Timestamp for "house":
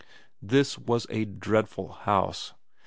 1.89-2.55